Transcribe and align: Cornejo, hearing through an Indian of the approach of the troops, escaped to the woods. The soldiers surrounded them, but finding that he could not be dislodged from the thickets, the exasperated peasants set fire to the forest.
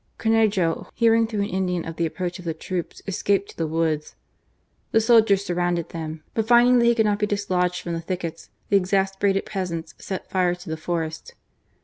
Cornejo, 0.17 0.89
hearing 0.95 1.27
through 1.27 1.41
an 1.43 1.49
Indian 1.49 1.85
of 1.85 1.95
the 1.97 2.07
approach 2.07 2.39
of 2.39 2.45
the 2.45 2.55
troops, 2.55 3.03
escaped 3.05 3.51
to 3.51 3.57
the 3.57 3.67
woods. 3.67 4.15
The 4.93 4.99
soldiers 4.99 5.45
surrounded 5.45 5.89
them, 5.89 6.23
but 6.33 6.47
finding 6.47 6.79
that 6.79 6.85
he 6.85 6.95
could 6.95 7.05
not 7.05 7.19
be 7.19 7.27
dislodged 7.27 7.83
from 7.83 7.93
the 7.93 8.01
thickets, 8.01 8.49
the 8.69 8.77
exasperated 8.77 9.45
peasants 9.45 9.93
set 9.99 10.27
fire 10.27 10.55
to 10.55 10.69
the 10.71 10.75
forest. 10.75 11.35